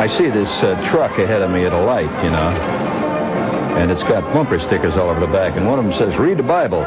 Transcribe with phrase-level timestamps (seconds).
[0.00, 2.48] I see this uh, truck ahead of me at a light, you know,
[3.76, 6.38] and it's got bumper stickers all over the back, and one of them says, "Read
[6.38, 6.80] the Bible.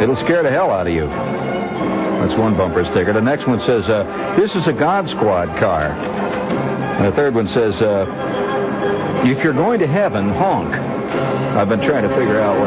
[0.00, 3.12] It'll scare the hell out of you." That's one bumper sticker.
[3.12, 7.48] The next one says, uh, "This is a God Squad car," and the third one
[7.48, 12.58] says, uh, "If you're going to heaven, honk." I've been trying to figure out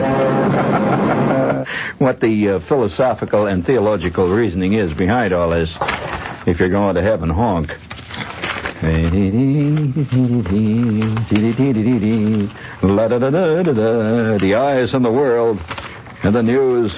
[1.58, 5.76] what what the uh, philosophical and theological reasoning is behind all this.
[6.46, 7.76] If you're going to heaven, honk.
[14.40, 15.60] The eyes on the world
[16.22, 16.96] and the news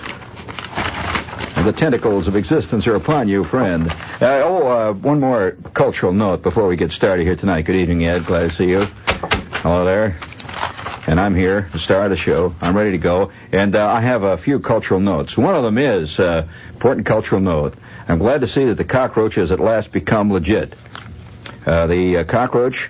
[1.56, 3.89] and the tentacles of existence are upon you, friend.
[3.89, 7.62] Uh, oh, uh, one more cultural note before we get started here tonight.
[7.62, 8.25] Good evening, Ed.
[8.25, 8.83] Glad to see you.
[9.62, 10.19] Hello there.
[11.07, 12.53] And I'm here, the star of the show.
[12.59, 13.31] I'm ready to go.
[13.53, 15.38] And uh, I have a few cultural notes.
[15.38, 17.75] One of them is uh, important cultural note.
[18.09, 20.73] I'm glad to see that the cockroach has at last become legit.
[21.67, 22.89] Uh, the uh, cockroach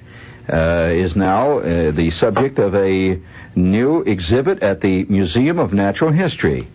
[0.54, 3.20] uh, is now the subject of a
[3.56, 6.68] new exhibit at the Museum of Natural History.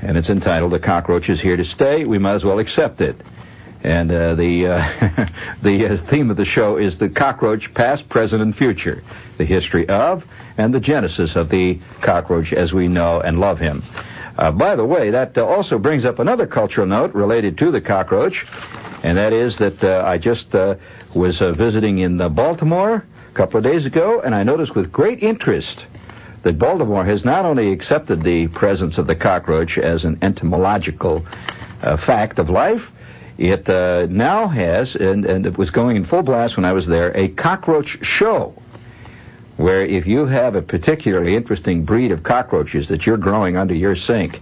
[0.00, 2.06] And it's entitled The Cockroach is Here to Stay.
[2.06, 3.20] We might as well accept it.
[3.84, 5.28] And uh, the uh,
[5.62, 9.02] the uh, theme of the show is the cockroach, past, present, and future,
[9.36, 10.24] the history of
[10.56, 13.84] and the genesis of the cockroach as we know and love him.
[14.36, 18.46] By the way, that also brings up another cultural note related to the cockroach,
[19.02, 20.54] and that is that I just
[21.14, 25.84] was visiting in Baltimore a couple of days ago, and I noticed with great interest
[26.42, 31.26] that Baltimore has not only accepted the presence of the cockroach as an entomological
[31.98, 32.90] fact of life,
[33.38, 36.86] it uh, now has, and, and it was going in full blast when I was
[36.86, 38.54] there, a cockroach show.
[39.56, 43.96] Where if you have a particularly interesting breed of cockroaches that you're growing under your
[43.96, 44.40] sink,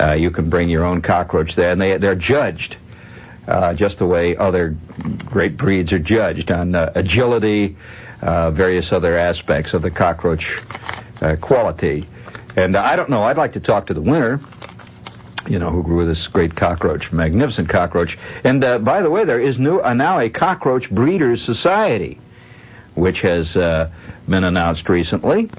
[0.00, 2.76] uh, you can bring your own cockroach there, and they they're judged
[3.46, 4.76] uh, just the way other
[5.26, 7.76] great breeds are judged on uh, agility,
[8.20, 10.60] uh, various other aspects of the cockroach
[11.20, 12.06] uh, quality.
[12.56, 13.22] And I don't know.
[13.22, 14.40] I'd like to talk to the winner
[15.48, 18.18] you know, who grew this great cockroach, magnificent cockroach.
[18.44, 22.20] And uh, by the way, there is new, uh, now a cockroach breeders society,
[22.94, 23.90] which has uh,
[24.28, 25.50] been announced recently.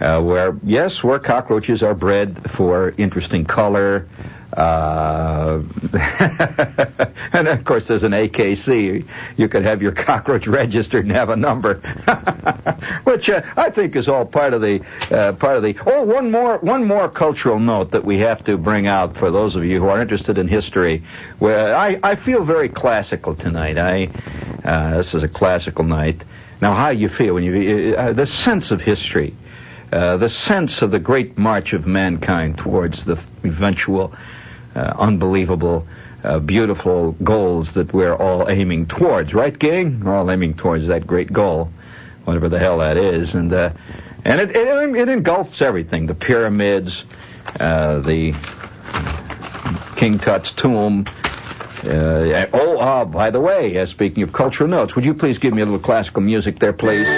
[0.00, 4.08] Uh, where yes, where cockroaches are bred for interesting color,
[4.52, 5.62] uh,
[7.32, 9.06] and of course, there's an AKC.
[9.36, 11.74] You could have your cockroach registered and have a number,
[13.04, 15.76] which uh, I think is all part of the uh, part of the.
[15.86, 19.54] Oh, one more one more cultural note that we have to bring out for those
[19.54, 21.04] of you who are interested in history.
[21.38, 23.78] Where I I feel very classical tonight.
[23.78, 24.10] I
[24.64, 26.22] uh, this is a classical night.
[26.60, 29.34] Now, how you feel when you uh, the sense of history.
[29.92, 34.16] Uh, the sense of the great march of mankind towards the eventual uh,
[34.74, 35.86] unbelievable,
[36.22, 40.00] uh, beautiful goals that we're all aiming towards, right, gang?
[40.00, 41.70] We're all aiming towards that great goal,
[42.24, 43.70] whatever the hell that is, and uh,
[44.24, 47.04] and it, it, it engulfs everything: the pyramids,
[47.58, 48.34] uh, the
[49.96, 51.06] King Tut's tomb.
[51.82, 55.54] Uh, oh, uh, by the way, uh, speaking of cultural notes, would you please give
[55.54, 57.08] me a little classical music there, please?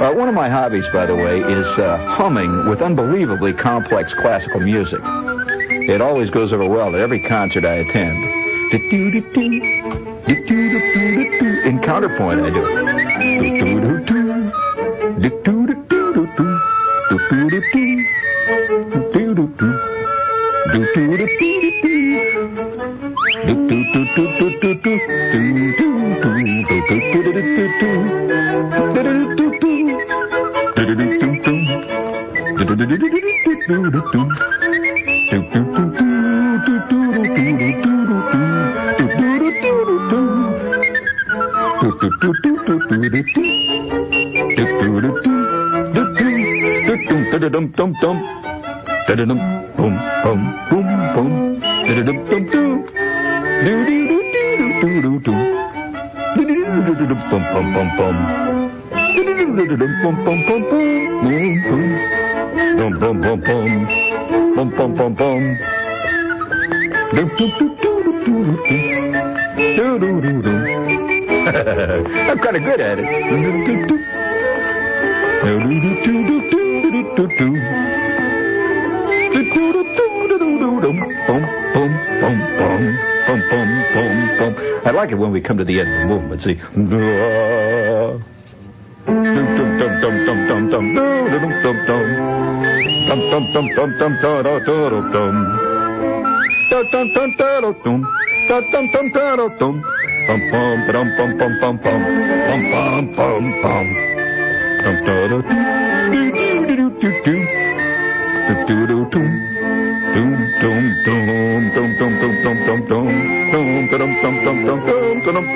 [0.00, 4.60] Uh, one of my hobbies, by the way, is uh, humming with unbelievably complex classical
[4.60, 5.00] music.
[5.88, 8.24] It always goes over well at every concert I attend.
[11.66, 12.80] In counterpoint, I do.
[86.10, 86.42] movement.
[86.42, 86.58] See.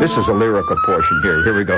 [0.00, 1.44] This is a lyrical portion here.
[1.44, 1.76] Here we go.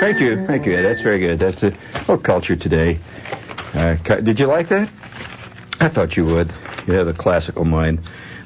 [0.00, 0.46] Thank you.
[0.46, 0.82] Thank you.
[0.82, 1.38] That's very good.
[1.38, 2.98] That's a little culture today.
[3.74, 4.88] Uh, did you like that?
[5.80, 6.52] I thought you would.
[6.86, 8.00] You have a classical mind.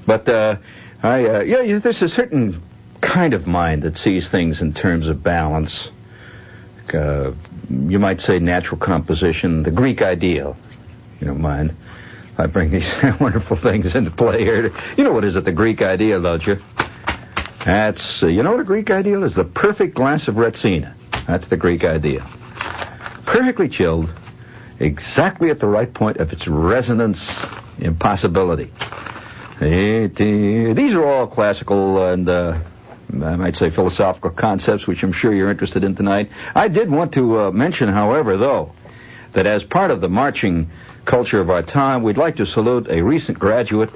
[0.06, 0.56] But uh,
[1.02, 2.62] I, uh, yeah, there's a certain
[3.00, 5.88] kind of mind that sees things in terms of balance.
[6.92, 7.32] Uh,
[7.70, 10.56] you might say natural composition, the Greek ideal.
[11.20, 11.74] You know, mind.
[12.38, 12.90] I bring these
[13.20, 14.72] wonderful things into play here.
[14.96, 16.58] You know what is it, the Greek ideal, don't you?
[17.64, 19.34] That's, uh, you know what a Greek ideal is?
[19.34, 20.94] The perfect glass of Retsina.
[21.26, 22.24] That's the Greek ideal.
[23.24, 24.10] Perfectly chilled,
[24.78, 27.42] exactly at the right point of its resonance
[27.78, 28.70] impossibility.
[29.58, 32.58] These are all classical and, uh,
[33.10, 36.30] I might say philosophical concepts, which I'm sure you're interested in tonight.
[36.54, 38.72] I did want to uh, mention, however, though,
[39.32, 40.70] that as part of the marching
[41.04, 43.90] culture of our time, we'd like to salute a recent graduate.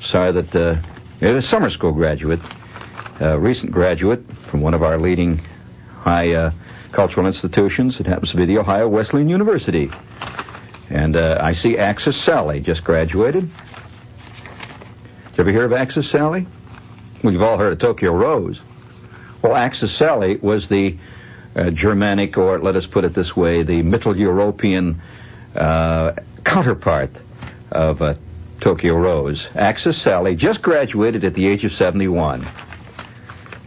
[0.00, 0.76] Sorry that, uh,
[1.20, 2.40] a summer school graduate,
[3.20, 5.38] a recent graduate from one of our leading
[5.98, 6.50] high uh,
[6.92, 7.98] cultural institutions.
[8.00, 9.90] It happens to be the Ohio Wesleyan University.
[10.90, 13.50] And uh, I see Axis Sally just graduated.
[15.32, 16.46] Did you ever hear of Axis Sally?
[17.24, 18.60] Well, you've all heard of Tokyo Rose.
[19.40, 20.98] Well, Axis Sally was the
[21.56, 25.00] uh, Germanic, or let us put it this way, the Middle European
[25.56, 26.12] uh,
[26.44, 27.12] counterpart
[27.70, 28.14] of uh,
[28.60, 29.48] Tokyo Rose.
[29.54, 32.46] Axis Sally just graduated at the age of 71.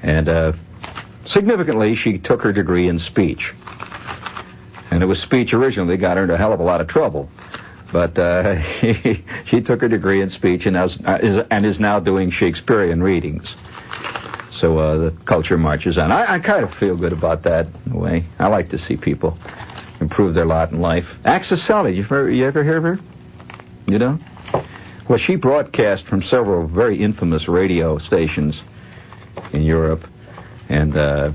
[0.04, 0.54] And uh,
[1.26, 3.56] significantly, she took her degree in speech.
[4.92, 6.88] And it was speech originally that got her into a hell of a lot of
[6.88, 7.28] trouble.
[7.96, 8.62] But uh,
[9.46, 13.02] she took her degree in speech and, has, uh, is, and is now doing Shakespearean
[13.02, 13.48] readings.
[14.52, 16.12] So uh, the culture marches on.
[16.12, 18.26] I, I kind of feel good about that in a way.
[18.38, 19.38] I like to see people
[20.02, 21.08] improve their lot in life.
[21.24, 23.00] Axis Sally, you ever, you ever hear of her?
[23.88, 24.20] You know?
[25.08, 28.60] Well, she broadcast from several very infamous radio stations
[29.54, 30.06] in Europe.
[30.68, 31.32] And uh,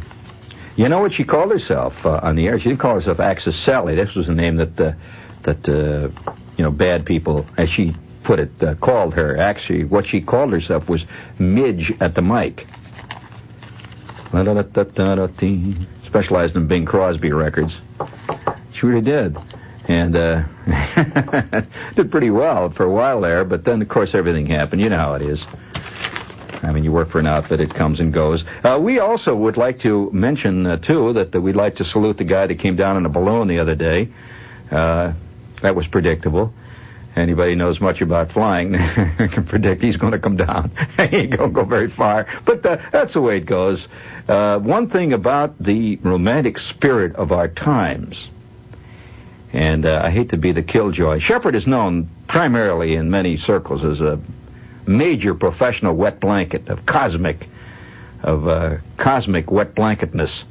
[0.76, 2.58] you know what she called herself uh, on the air?
[2.58, 3.94] She didn't call herself Axis Sally.
[3.94, 4.92] This was a name that uh,
[5.42, 6.08] that uh,
[6.56, 9.36] you know bad people, as she put it, uh, called her.
[9.36, 11.04] Actually, what she called herself was
[11.38, 12.66] Midge at the mic.
[16.06, 17.78] Specialized in Bing Crosby records.
[18.72, 19.36] She really did.
[19.88, 20.44] And uh,
[21.96, 24.82] did pretty well for a while there, but then, of course, everything happened.
[24.82, 25.44] You know how it is.
[26.62, 28.44] I mean, you work for an outfit, it comes and goes.
[28.62, 32.18] Uh, we also would like to mention, uh, too, that, that we'd like to salute
[32.18, 34.08] the guy that came down in a balloon the other day.
[34.70, 35.14] Uh,
[35.62, 36.52] that was predictable.
[37.16, 38.72] Anybody knows much about flying
[39.18, 40.70] can predict he's going to come down.
[40.96, 42.26] he ain't going to go very far.
[42.44, 43.86] But uh, that's the way it goes.
[44.28, 48.28] Uh, one thing about the romantic spirit of our times,
[49.52, 51.18] and uh, I hate to be the killjoy.
[51.18, 54.20] Shepherd is known primarily in many circles as a
[54.86, 57.48] major professional wet blanket of cosmic,
[58.22, 60.44] of uh, cosmic wet blanketness.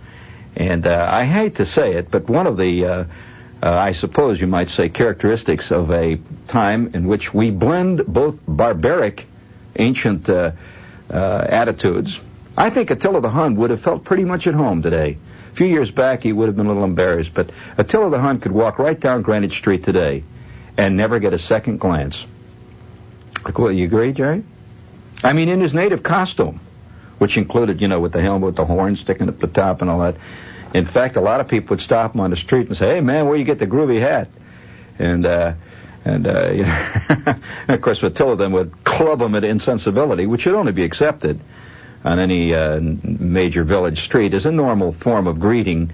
[0.57, 3.07] And uh, I hate to say it, but one of the,
[3.61, 8.37] uh, I suppose you might say, characteristics of a time in which we blend both
[8.47, 9.25] barbaric,
[9.75, 10.51] ancient uh,
[11.09, 12.17] uh, attitudes.
[12.57, 15.17] I think Attila the Hun would have felt pretty much at home today.
[15.51, 18.39] A few years back, he would have been a little embarrassed, but Attila the Hun
[18.39, 20.23] could walk right down Greenwich Street today
[20.77, 22.23] and never get a second glance.
[23.57, 24.43] Well, you agree, Jerry?
[25.23, 26.61] I mean, in his native costume,
[27.17, 29.89] which included, you know, with the helmet with the horn sticking up the top and
[29.89, 30.15] all that.
[30.73, 33.01] In fact, a lot of people would stop him on the street and say, "Hey,
[33.01, 34.27] man, where you get the groovy hat?"
[34.99, 35.53] And uh,
[36.05, 37.35] and uh, you know,
[37.69, 41.39] of course, Attila then would club him at insensibility, which should only be accepted
[42.03, 45.91] on any uh, major village street as a normal form of greeting.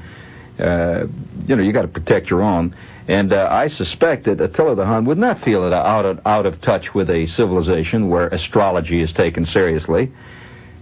[0.59, 1.07] Uh,
[1.47, 2.75] you know, you got to protect your own.
[3.07, 6.45] And uh, I suspect that Attila the Hun would not feel it out of, out
[6.45, 10.11] of touch with a civilization where astrology is taken seriously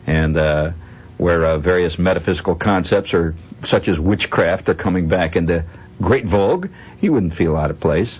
[0.06, 0.72] and uh,
[1.18, 5.64] where uh, various metaphysical concepts are, such as witchcraft are coming back into
[6.02, 6.70] great vogue.
[7.00, 8.18] He wouldn't feel out of place.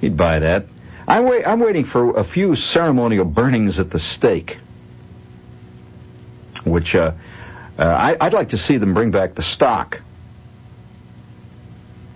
[0.00, 0.66] He'd buy that.
[1.06, 4.58] I'm, wait, I'm waiting for a few ceremonial burnings at the stake,
[6.64, 7.12] which uh,
[7.78, 10.02] uh, I, I'd like to see them bring back the stock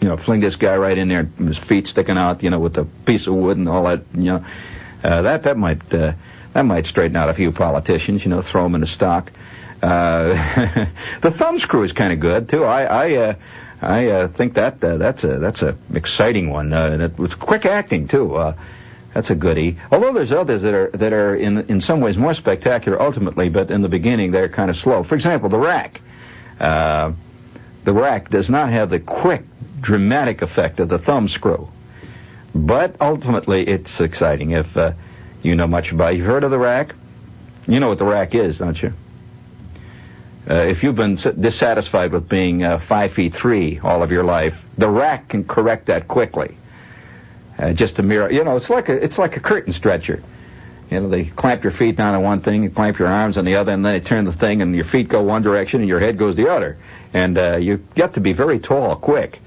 [0.03, 2.77] you know, fling this guy right in there, his feet sticking out, you know, with
[2.77, 4.45] a piece of wood and all that, you know,
[5.05, 6.13] uh, that that might uh,
[6.55, 9.31] that might straighten out a few politicians, you know, throw them in the stock.
[9.83, 10.87] Uh,
[11.23, 12.65] the thumb screw is kind of good too.
[12.65, 13.35] I I uh,
[13.81, 16.73] I uh, think that uh, that's a that's a exciting one.
[16.73, 18.37] Uh, it was quick acting too.
[18.37, 18.57] Uh,
[19.13, 19.79] that's a goodie.
[19.91, 23.71] Although there's others that are that are in in some ways more spectacular ultimately, but
[23.71, 25.03] in the beginning they're kind of slow.
[25.03, 26.01] For example, the rack.
[26.61, 27.13] Uh,
[27.85, 29.43] the rack does not have the quick
[29.81, 31.69] dramatic effect of the thumb screw.
[32.55, 34.53] But ultimately, it's exciting.
[34.53, 34.93] If uh,
[35.43, 36.95] you know much about, you've heard of the rack.
[37.67, 38.93] You know what the rack is, don't you?
[40.49, 44.57] Uh, if you've been dissatisfied with being uh, five feet three all of your life,
[44.77, 46.57] the rack can correct that quickly.
[47.59, 50.23] Uh, just a mirror, you know, it's like a it's like a curtain stretcher.
[50.91, 53.45] You know, they clamp your feet down on one thing, you clamp your arms on
[53.45, 55.89] the other, and then they turn the thing, and your feet go one direction, and
[55.89, 56.77] your head goes the other.
[57.15, 59.41] And uh, you get to be very tall quick.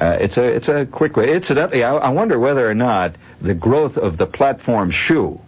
[0.00, 1.34] Uh, it's a it's a quick way.
[1.34, 5.40] Incidentally, I, I wonder whether or not the growth of the platform shoe.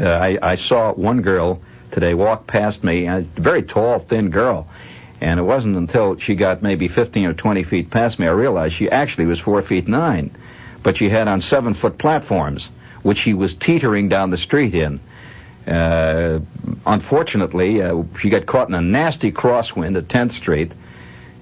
[0.00, 1.60] Uh, I, I saw one girl
[1.92, 4.68] today walked past me, a very tall, thin girl,
[5.20, 8.74] and it wasn't until she got maybe 15 or 20 feet past me I realized
[8.74, 10.30] she actually was four feet nine,
[10.82, 12.68] but she had on seven foot platforms,
[13.02, 15.00] which she was teetering down the street in.
[15.66, 16.40] Uh,
[16.86, 20.72] unfortunately, uh, she got caught in a nasty crosswind at 10th Street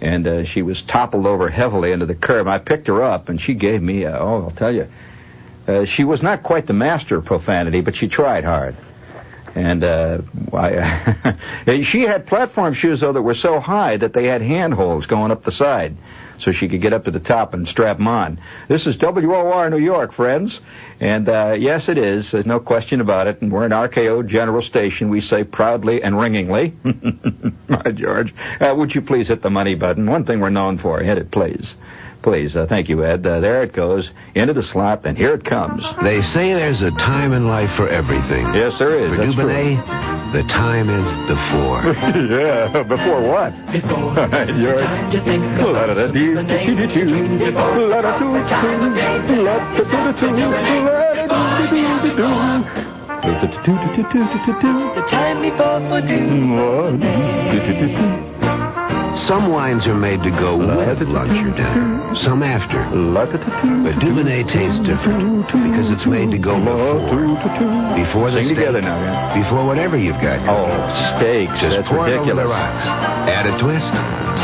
[0.00, 2.46] and uh, she was toppled over heavily into the curb.
[2.46, 4.88] I picked her up, and she gave me, uh, oh, I'll tell you,
[5.66, 8.76] uh, she was not quite the master of profanity, but she tried hard.
[9.56, 10.18] And uh,
[10.52, 15.30] I, she had platform shoes though that were so high that they had handholds going
[15.30, 15.96] up the side
[16.38, 18.38] so she could get up to the top and strap them on.
[18.68, 20.60] This is WOR New York, friends.
[21.00, 22.30] And uh, yes, it is.
[22.30, 23.40] There's no question about it.
[23.40, 25.08] And we're an RKO General Station.
[25.08, 26.74] We say proudly and ringingly.
[27.68, 30.06] My George, uh, would you please hit the money button?
[30.06, 31.00] One thing we're known for.
[31.00, 31.74] Hit it, please.
[32.26, 33.24] Please, uh, thank you, Ed.
[33.24, 35.84] Uh, there it goes, into the slot, and here it comes.
[36.02, 38.52] They say there's a time in life for everything.
[38.52, 39.10] Yes, there is.
[39.10, 40.42] For That's Dubonnet, true.
[40.42, 41.86] the time is before.
[42.26, 43.54] yeah, before what?
[43.70, 44.50] Before George.
[44.50, 47.44] it's time to think about La-da-da-dee-dee-dee-dee-dee.
[47.44, 47.52] the
[55.06, 55.80] time before
[58.18, 58.25] for
[59.16, 62.78] Some wines are made to go with lunch or dinner, some after.
[62.84, 67.96] But Dubonnet tastes different because it's made to go oh, before.
[67.96, 68.58] Before the Sing steak.
[68.58, 69.42] together now, yeah.
[69.42, 70.46] Before whatever you've got.
[70.48, 71.58] Oh, steaks.
[71.60, 72.50] Just That's pour it over the ridiculous.
[72.50, 72.86] rocks.
[72.86, 73.88] Add a twist.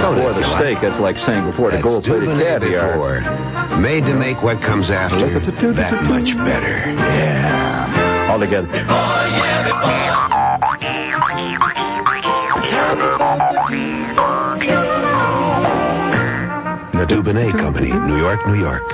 [0.00, 0.61] Soda Before the you like.
[0.62, 2.93] steak, that's like saying before the That's gold-plated Dubonnet caviar.
[2.93, 3.79] before.
[3.79, 5.38] Made to make what comes after
[5.75, 6.93] that much better.
[6.93, 8.31] Yeah.
[8.33, 8.69] All together.
[8.88, 9.12] Oh,
[17.02, 18.85] The Dubonnet Company, New York, New York.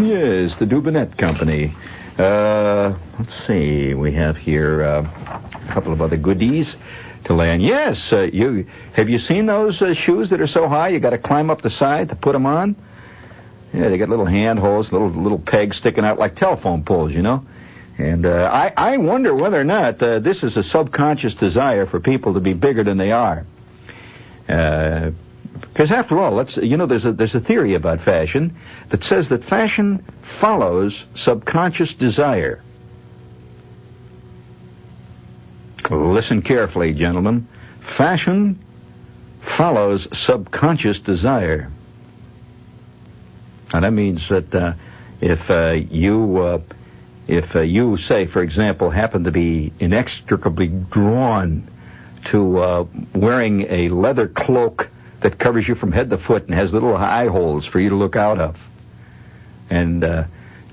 [0.00, 1.72] Yes, the Dubonnet Company.
[2.18, 3.94] Uh, let's see.
[3.94, 6.74] We have here uh, a couple of other goodies
[7.26, 7.62] to lay land.
[7.62, 11.10] Yes, uh, you have you seen those uh, shoes that are so high you got
[11.10, 12.74] to climb up the side to put them on?
[13.72, 17.46] Yeah, they got little handholds, little little pegs sticking out like telephone poles, you know.
[17.98, 22.00] And uh, I I wonder whether or not uh, this is a subconscious desire for
[22.00, 23.46] people to be bigger than they are.
[24.48, 25.12] Uh,
[25.60, 28.56] because after all, you know there's a there's a theory about fashion
[28.90, 30.04] that says that fashion
[30.38, 32.62] follows subconscious desire.
[35.90, 37.46] Listen carefully, gentlemen.
[37.96, 38.58] Fashion
[39.42, 41.70] follows subconscious desire.
[43.72, 44.72] And that means that uh,
[45.20, 46.58] if uh, you uh,
[47.26, 51.68] if uh, you say, for example, happen to be inextricably drawn
[52.26, 54.88] to uh, wearing a leather cloak
[55.24, 57.96] that covers you from head to foot and has little eye holes for you to
[57.96, 58.58] look out of.
[59.70, 60.24] And uh,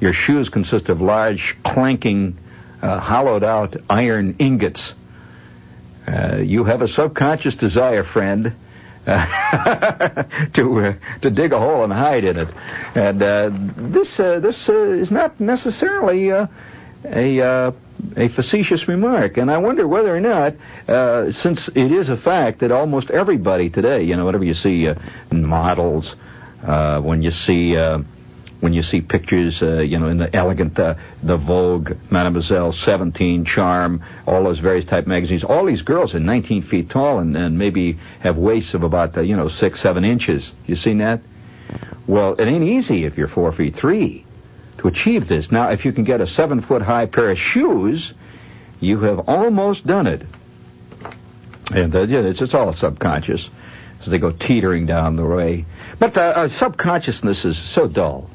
[0.01, 2.37] your shoes consist of large, clanking,
[2.81, 4.91] uh, hollowed out iron ingots.
[6.05, 8.53] Uh, you have a subconscious desire, friend,
[9.07, 12.49] uh, to uh, to dig a hole and hide in it,
[12.93, 16.29] and uh, this uh, this uh, is not necessarily
[17.03, 17.71] a uh,
[18.17, 20.55] a facetious remark, and I wonder whether or not,
[20.87, 24.87] uh, since it is a fact that almost everybody today, you know, whatever you see
[24.87, 24.95] uh,
[25.31, 26.15] models,
[26.65, 27.99] uh, when you see uh,
[28.59, 30.93] when you see pictures, uh, you know, in the elegant, uh,
[31.23, 35.43] the Vogue, Mademoiselle, 17, Charm, all those various type magazines.
[35.43, 39.21] All these girls are 19 feet tall and, and maybe have waists of about, uh,
[39.21, 40.51] you know, six, seven inches.
[40.67, 41.21] You seen that?
[42.05, 44.25] Well, it ain't easy if you're four feet three
[44.81, 45.51] to achieve this.
[45.51, 48.13] Now, if you can get a seven foot high pair of shoes,
[48.79, 50.23] you have almost done it.
[51.73, 53.47] And uh, it's, it's all subconscious
[54.01, 55.65] as they go teetering down the way.
[55.99, 58.29] But uh, our subconsciousness is so dull.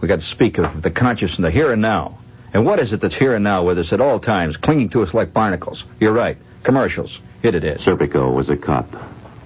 [0.00, 2.18] We've got to speak of the conscious and the here and now.
[2.52, 5.02] And what is it that's here and now with us at all times, clinging to
[5.02, 5.82] us like barnacles?
[5.98, 6.36] You're right.
[6.62, 7.18] Commercials.
[7.42, 7.80] Hit it is.
[7.80, 8.86] Serpico was a cop.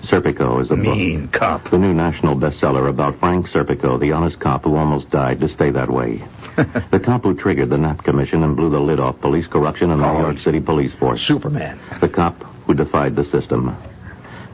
[0.02, 1.32] Serpico is a Mean book.
[1.32, 1.70] cop.
[1.70, 5.70] The new national bestseller about Frank Serpico, the honest cop who almost died to stay
[5.70, 6.22] that way.
[6.90, 9.98] the cop who triggered the Knapp Commission and blew the lid off police corruption in
[10.00, 10.14] the Oh.
[10.14, 11.20] New York City police force.
[11.22, 11.78] Superman.
[12.00, 13.76] The cop who defied the system.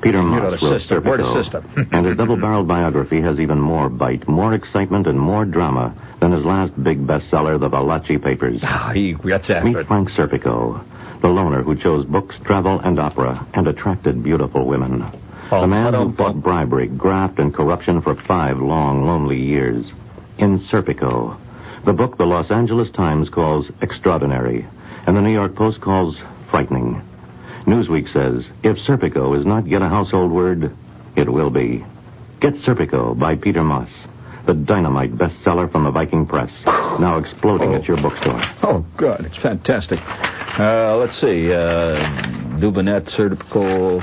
[0.03, 1.05] Peter Maas the wrote system.
[1.05, 1.89] Word of system.
[1.93, 6.45] and his double-barreled biography has even more bite, more excitement, and more drama than his
[6.45, 8.61] last big bestseller, The Valachi Papers.
[8.63, 9.87] Ah, he gets after Meet it.
[9.87, 10.85] Frank Serpico,
[11.23, 15.05] the loner who chose books, travel, and opera, and attracted beautiful women.
[15.57, 19.87] Oh, the man who fought bribery, graft, and corruption for five long, lonely years.
[20.37, 21.37] In Serpico,
[21.85, 24.67] the book the Los Angeles Times calls extraordinary,
[25.07, 26.19] and the New York Post calls
[26.51, 27.01] frightening.
[27.67, 30.75] Newsweek says, if Serpico is not yet a household word,
[31.15, 31.85] it will be.
[32.41, 33.91] Get Serpico by Peter Maas,
[34.47, 37.77] the dynamite bestseller from the Viking Press, now exploding Oh.
[37.77, 38.41] at your bookstore.
[38.65, 40.01] Oh, God, it's fantastic.
[40.59, 41.53] Uh, let's see.
[41.53, 41.95] Uh,
[42.65, 44.01] Dubonnet, Serpico,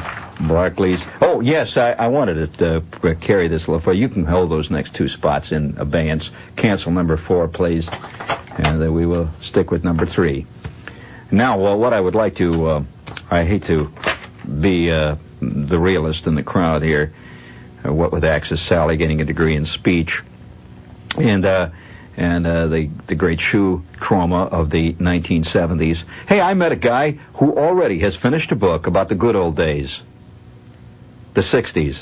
[0.48, 1.04] Barclays.
[1.20, 3.98] Oh, yes, I, I wanted to uh, carry this a little further.
[3.98, 6.30] You can hold those next two spots in abeyance.
[6.58, 7.90] Cancel number four, please.
[7.90, 10.46] And then we will stick with number three.
[11.32, 12.84] Now, well, what I would like to, uh,
[13.32, 13.92] I hate to
[14.60, 17.14] be uh, the realist in the crowd here.
[17.84, 20.22] Uh, what with Axis Sally getting a degree in speech,
[21.18, 21.72] and uh,
[22.18, 26.04] and uh, the the great shoe trauma of the 1970s.
[26.28, 29.56] Hey, I met a guy who already has finished a book about the good old
[29.56, 30.00] days,
[31.34, 31.98] the 60s.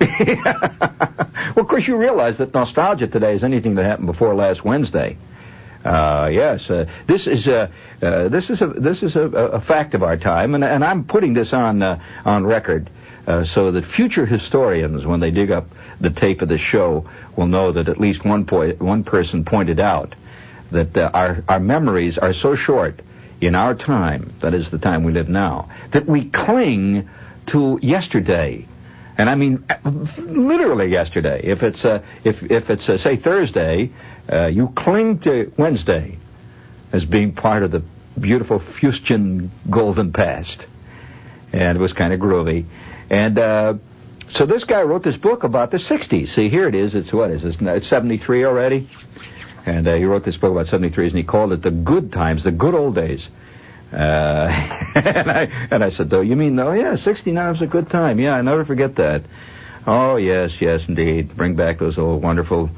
[1.54, 5.16] well, of course, you realize that nostalgia today is anything that happened before last Wednesday.
[5.84, 9.94] Uh, yes, uh, this is a uh, this is a this is a, a fact
[9.94, 12.88] of our time, and, and I'm putting this on uh, on record
[13.26, 15.66] uh, so that future historians, when they dig up
[16.00, 20.14] the tape of the show, will know that at least one one person pointed out
[20.70, 23.00] that uh, our our memories are so short
[23.42, 27.08] in our time, that is the time we live now, that we cling
[27.48, 28.66] to yesterday.
[29.18, 31.42] And I mean, uh, literally yesterday.
[31.44, 33.90] If it's uh, if if it's say Thursday,
[34.32, 36.18] uh, you cling to Wednesday
[36.92, 37.82] as being part of the
[38.18, 40.64] beautiful fustian golden past,
[41.52, 42.64] and it was kind of groovy.
[43.12, 43.74] And uh,
[44.30, 46.28] so this guy wrote this book about the '60s.
[46.28, 46.94] See, here it is.
[46.94, 47.56] It's what is this?
[47.60, 48.88] It's '73 already.
[49.66, 52.42] And uh, he wrote this book about 73s, and he called it the good times,
[52.42, 53.28] the good old days.
[53.92, 53.96] Uh,
[54.94, 56.72] and I and I said, though, you mean though?
[56.72, 58.18] Yeah, 69 was a good time.
[58.18, 59.22] Yeah, I never forget that.
[59.86, 61.36] Oh yes, yes, indeed.
[61.36, 62.70] Bring back those old wonderful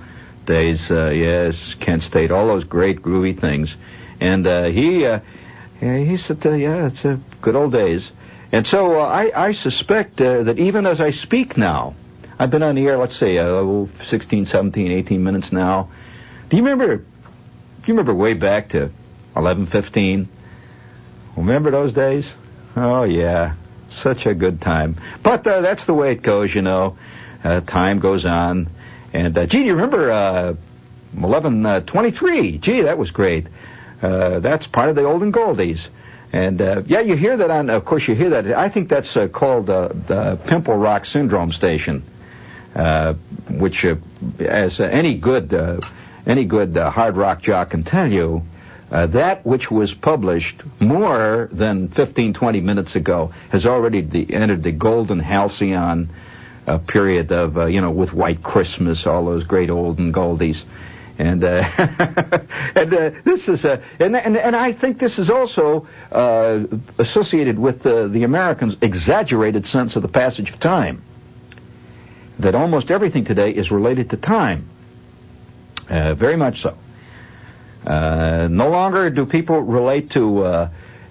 [0.47, 0.91] days.
[0.91, 3.73] Uh, yes, Kent State, all those great groovy things.
[4.21, 5.21] And uh, he uh,
[5.81, 8.11] he said, uh, yeah, it's a good old days.
[8.55, 11.97] And so uh, I I suspect uh, that even as I speak now,
[12.39, 15.91] I've been on the air, let's say, uh, 16, 17, 18 minutes now.
[16.51, 16.99] Do you remember?
[16.99, 17.05] Do
[17.87, 18.93] you remember way back to
[19.35, 20.29] 11, 15?
[21.37, 22.33] Remember those days?
[22.77, 23.57] Oh yeah,
[23.91, 25.01] such a good time.
[25.25, 26.97] But uh, that's the way it goes, you know.
[27.43, 28.69] Uh, time goes on,
[29.13, 30.55] and uh, gee, do you remember uh,
[31.19, 32.59] 11, uh, 23?
[32.59, 33.49] Gee, that was great.
[34.01, 35.89] Uh, that's part of the olden goldies.
[36.33, 37.71] And uh, yeah, you hear that on.
[37.71, 38.47] Of course, you hear that.
[38.53, 42.03] I think that's uh, called uh, the Pimple Rock Syndrome Station,
[42.75, 43.15] uh,
[43.49, 43.97] which, uh,
[44.41, 45.81] as any good uh,
[46.27, 48.43] any good hard rock jock can tell you,
[48.91, 53.99] that which was published more than 15, 20 minutes ago has already
[54.33, 56.09] entered the golden halcyon
[56.87, 60.63] period of, you know, with White Christmas, all those great olden goldies.
[61.19, 61.49] And uh,
[62.75, 66.65] and uh, this is uh, and, and and I think this is also uh,
[66.99, 71.03] associated with uh, the Americans' exaggerated sense of the passage of time.
[72.41, 74.69] That almost everything today is related to time.
[75.89, 76.77] Uh, very much so.
[77.87, 80.69] Uh, no longer do people relate to Uh,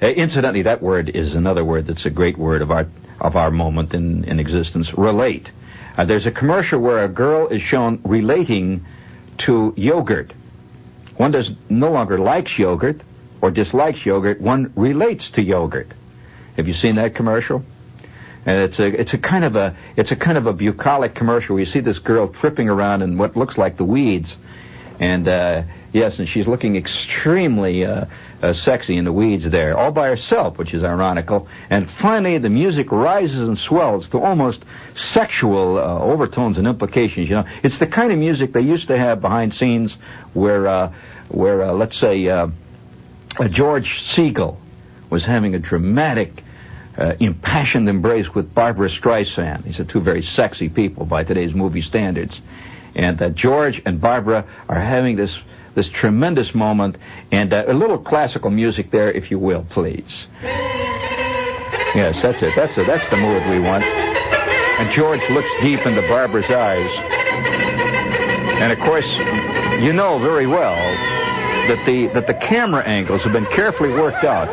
[0.08, 2.86] incidentally, that word is another word that's a great word of our
[3.22, 4.94] of our moment in, in existence.
[4.98, 5.50] Relate.
[5.96, 8.84] There's a commercial where a girl is shown relating
[9.40, 10.34] to yogurt.
[11.18, 13.02] One does no longer likes yogurt
[13.42, 14.42] or dislikes yogurt.
[14.42, 15.88] One relates to yogurt.
[16.58, 17.64] Have you seen that commercial?
[18.46, 21.56] And it's a it's a kind of a it's a kind of a bucolic commercial
[21.56, 24.36] where you see this girl tripping around in what looks like the weeds,
[25.00, 28.06] and uh, yes, and she's looking extremely uh,
[28.42, 31.48] uh, sexy in the weeds there, all by herself, which is ironical.
[31.70, 34.64] And finally, the music rises and swells to almost
[34.96, 37.30] sexual uh, overtones and implications.
[37.30, 39.96] You know, it's the kind of music they used to have behind scenes
[40.34, 40.94] where uh,
[41.30, 42.26] where uh, let's say
[43.50, 44.58] George Segal
[45.10, 46.44] was having a dramatic
[46.98, 49.64] uh, impassioned embrace with Barbra Streisand.
[49.64, 52.40] These are two very sexy people by today's movie standards.
[52.96, 55.38] And uh, George and Barbra are having this
[55.76, 56.98] this tremendous moment,
[57.32, 60.28] and uh, a little classical music there, if you will, please.
[61.96, 62.54] Yes, that's it.
[62.56, 62.86] That's it.
[62.86, 63.84] That's the mood we want.
[63.84, 66.90] And George looks deep into Barbra's eyes.
[68.62, 69.12] And of course,
[69.82, 70.76] you know very well
[71.68, 74.50] that the that the camera angles have been carefully worked out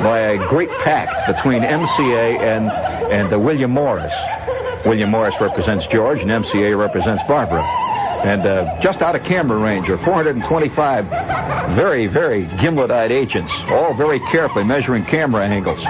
[0.00, 2.70] by a great pact between MCA and
[3.12, 4.12] and uh, William Morris.
[4.84, 7.62] William Morris represents George, and MCA represents Barbra.
[8.24, 11.08] And uh, just out of camera range are 425
[11.76, 15.80] very, very gimlet-eyed agents, all very carefully measuring camera angles.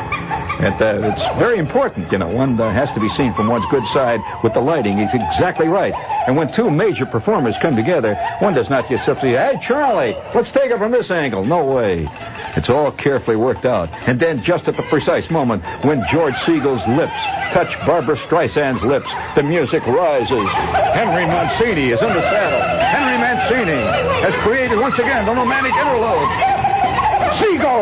[0.60, 2.28] And uh, it's very important, you know.
[2.28, 4.98] One uh, has to be seen from one's good side with the lighting.
[4.98, 5.94] He's exactly right.
[6.26, 10.50] And when two major performers come together, one does not just simply, hey, Charlie, let's
[10.52, 11.44] take it from this angle.
[11.44, 12.08] No way.
[12.56, 13.90] It's all carefully worked out.
[14.08, 17.12] And then just at the precise moment when George Segal's lips
[17.52, 20.48] touch Barbra Streisand's lips, the music rises.
[20.94, 22.60] Henry Mancini is in the saddle.
[22.86, 23.82] Henry Mancini
[24.22, 26.53] has created once again the romantic interlude.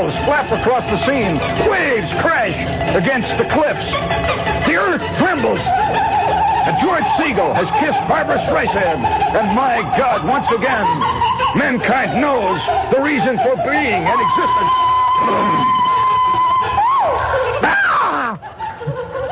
[0.03, 1.39] Seagulls flap across the scene.
[1.71, 2.57] Waves crash
[2.97, 3.91] against the cliffs.
[4.67, 5.61] The earth trembles.
[5.61, 9.05] And George Segal has kissed Barbra Streisand.
[9.05, 10.87] And my God, once again,
[11.57, 12.61] mankind knows
[12.93, 14.73] the reason for being and existence.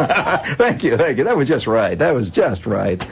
[0.03, 0.55] Ah!
[0.59, 1.25] thank you, thank you.
[1.25, 1.99] That was just right.
[1.99, 3.03] That was just right.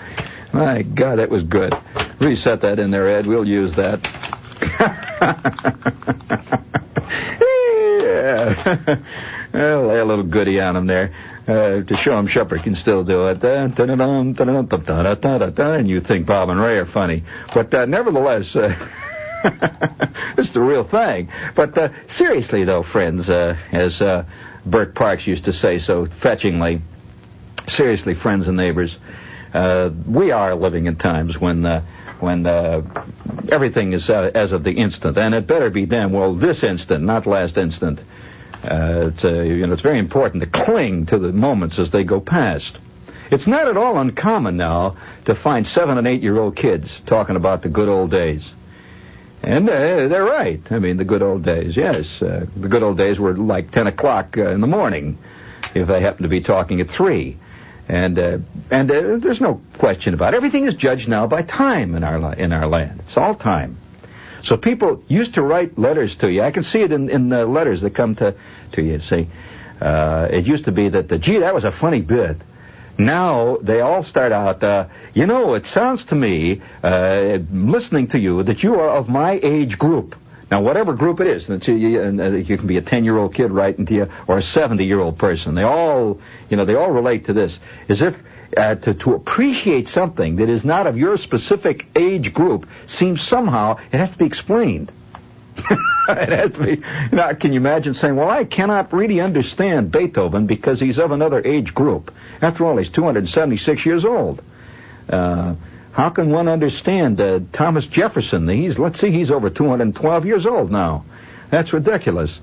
[0.53, 1.75] My God, that was good.
[2.21, 3.27] Reset that in there, Ed.
[3.27, 4.01] We'll use that.
[9.53, 11.15] well, lay a little goody on him there
[11.49, 13.43] uh, to show him Shepherd can still do it.
[13.43, 13.75] And
[15.89, 17.25] you think Bob and Ray are funny.
[17.55, 18.75] But uh, nevertheless, uh,
[20.37, 21.31] it's the real thing.
[21.55, 24.25] But uh, seriously, though, friends, uh, as uh,
[24.67, 26.81] Bert Parks used to say so fetchingly,
[27.69, 28.95] seriously, friends and neighbors,
[29.55, 31.83] uh, we are living in times when uh,
[32.21, 32.83] when uh,
[33.51, 37.05] everything is uh, as of the instant, and it better be damn well this instant,
[37.05, 38.01] not last instant.
[38.63, 42.21] Uh, it's, you know, it's very important to cling to the moments as they go
[42.21, 42.77] past.
[43.31, 47.37] It's not at all uncommon now to find seven and eight year old kids talking
[47.37, 48.51] about the good old days.
[49.43, 50.61] And uh, they're right.
[50.71, 52.21] I mean, the good old days, yes.
[52.21, 55.19] Uh, the good old days were like 10 o'clock uh, in the morning
[55.75, 57.37] if they happen to be talking at 3.
[57.89, 58.39] And uh,
[58.71, 60.37] and uh, there's no question about it.
[60.37, 63.01] Everything is judged now by time in our in our land.
[63.07, 63.79] It's all time.
[64.45, 66.43] So people used to write letters to you.
[66.43, 68.35] I can see it in, in the letters that come to,
[68.73, 69.01] to you.
[69.01, 69.29] See,
[69.81, 72.37] uh, it used to be that, the, gee, that was a funny bit.
[72.99, 78.19] Now they all start out, uh, you know, it sounds to me, uh, listening to
[78.19, 80.17] you, that you are of my age group.
[80.51, 84.09] Now, whatever group it is, and you can be a 10-year-old kid writing to you,
[84.27, 85.55] or a 70-year-old person.
[85.55, 87.59] They all, you know, they all relate to this.
[87.89, 88.17] As if
[88.57, 93.79] uh, to, to appreciate something that is not of your specific age group seems somehow
[93.93, 94.91] it has to be explained.
[96.09, 96.77] it has to be.
[97.15, 101.45] Now, can you imagine saying, "Well, I cannot really understand Beethoven because he's of another
[101.45, 102.15] age group.
[102.41, 104.43] After all, he's 276 years old."
[105.11, 105.57] Uh,
[105.99, 108.49] how can one understand uh, Thomas Jefferson?
[108.49, 111.05] He's let's see, he's over 212 years old now.
[111.51, 112.39] That's ridiculous.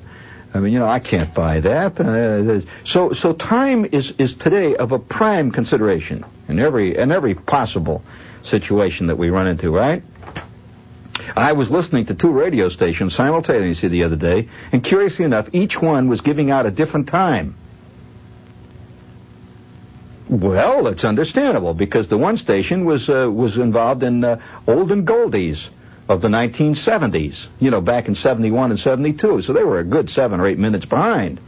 [0.53, 1.97] I mean, you know, I can't buy that.
[1.97, 7.33] Uh, so, so time is is today of a prime consideration in every in every
[7.33, 8.03] possible
[8.43, 10.03] situation that we run into, right?
[11.33, 15.81] I was listening to two radio stations simultaneously the other day, and curiously enough, each
[15.81, 17.55] one was giving out a different time.
[20.27, 25.67] Well, it's understandable because the one station was uh, was involved in uh, olden goldies
[26.09, 27.45] of the 1970s.
[27.59, 29.43] You know, back in 71 and 72.
[29.43, 31.39] So they were a good seven or eight minutes behind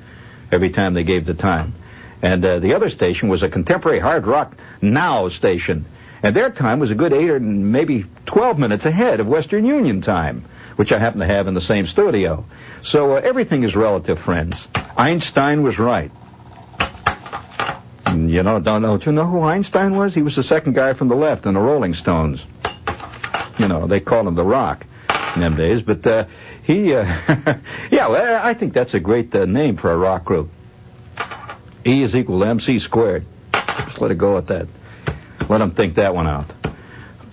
[0.52, 1.74] every time they gave the time.
[2.22, 5.86] And uh, the other station was a contemporary hard rock now station,
[6.22, 10.02] and their time was a good eight or maybe 12 minutes ahead of Western Union
[10.02, 10.46] time
[10.78, 12.46] which I happen to have in the same studio.
[12.84, 14.68] So uh, everything is relative, friends.
[14.96, 16.12] Einstein was right.
[18.26, 20.14] You know, don't, don't you know who Einstein was?
[20.14, 22.42] He was the second guy from the left in the Rolling Stones.
[23.60, 24.86] You know, they called him the Rock
[25.36, 26.26] in them days, but uh,
[26.64, 27.04] he, uh,
[27.92, 30.50] yeah, well, I think that's a great uh, name for a rock group.
[31.86, 33.26] E is equal to MC squared.
[33.54, 34.68] Just let it go at that.
[35.50, 36.52] Let them think that one out.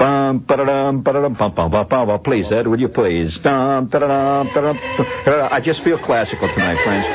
[0.04, 2.20] Bum, ba-da-dum, ba-da-dum, bum, bum, bum, bum.
[2.20, 3.38] Please, Ed, would you please?
[3.38, 4.76] Dum, da-da-dum, da-dum.
[5.50, 7.06] I just feel classical tonight, friends.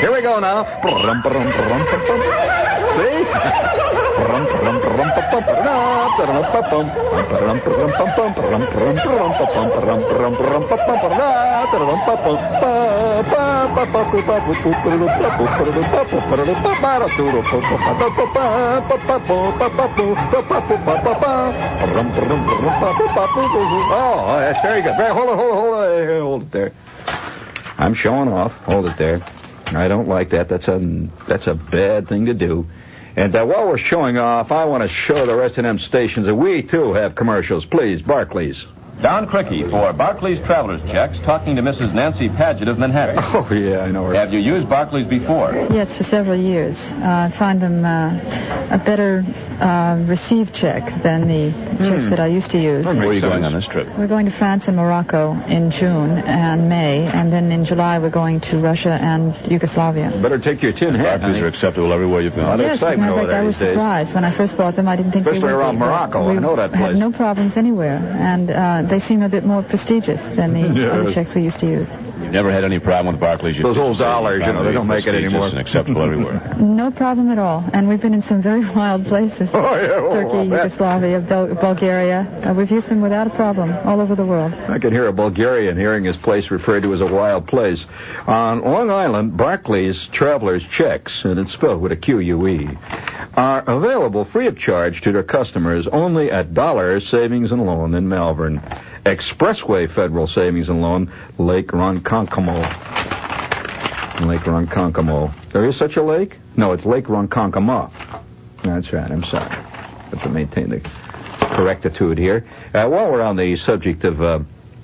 [0.00, 0.66] Here we go now.
[23.90, 24.96] Oh, that's very good.
[24.96, 26.72] Very, hold it, hold it, hold it, hold it there.
[27.78, 28.52] I'm showing off.
[28.64, 29.24] Hold it there.
[29.66, 30.48] I don't like that.
[30.48, 30.78] That's a
[31.26, 32.66] that's a bad thing to do.
[33.16, 36.26] And uh, while we're showing off, I want to show the rest of them stations
[36.26, 37.64] that we too have commercials.
[37.64, 38.66] Please, Barclays.
[39.02, 41.92] Don Criqui for Barclays Traveler's Checks, talking to Mrs.
[41.92, 43.16] Nancy Paget of Manhattan.
[43.34, 44.14] Oh yeah, I know her.
[44.14, 45.52] Have you used Barclays before?
[45.70, 46.78] Yes, for several years.
[46.78, 49.22] Uh, I find them uh, a better
[49.60, 51.50] uh, received check than the
[51.82, 52.86] checks that I used to use.
[52.86, 53.88] Where are you going on this trip?
[53.98, 58.10] We're going to France and Morocco in June and May, and then in July we're
[58.10, 60.16] going to Russia and Yugoslavia.
[60.22, 61.20] Better take your tin hat.
[61.20, 62.66] Barclays are acceptable everywhere you've A lot been.
[62.66, 63.72] of Yes, as a excitement matter of over fact, there I was these days.
[63.74, 64.88] surprised when I first bought them.
[64.88, 65.80] I didn't think Especially they would around be.
[65.80, 66.22] Morocco.
[66.22, 66.80] I We know that place.
[66.82, 71.12] Had no problems anywhere, and uh, they seem a bit more prestigious than the other
[71.12, 71.96] checks we used to use.
[72.24, 73.58] You've never had any problem with Barclays.
[73.60, 75.48] Those old dollars, you know, they don't make it Prestigious anymore.
[75.50, 76.54] and acceptable everywhere.
[76.58, 79.50] No problem at all, and we've been in some very wild places.
[79.52, 82.20] Oh, yeah, oh, Turkey, Yugoslavia, Bul- Bulgaria.
[82.44, 84.52] Uh, we've used them without a problem all over the world.
[84.54, 87.84] I can hear a Bulgarian hearing his place referred to as a wild place.
[88.26, 92.68] On Long Island, Barclays Travelers Checks, and it's spelled with a Q-U-E,
[93.34, 98.08] are available free of charge to their customers only at Dollar Savings and Loan in
[98.08, 98.60] Malverne.
[99.04, 102.62] Expressway Federal Savings and Loan, Lake Ronkonkoma.
[104.26, 105.52] Lake Ronkonkoma.
[105.52, 106.36] There is such a lake?
[106.56, 107.90] No, it's Lake Ronkonkoma.
[108.62, 109.50] That's right, I'm sorry.
[109.50, 110.80] Have to maintain the
[111.40, 112.46] correctitude here.
[112.72, 114.40] Uh, while we're on the subject of uh,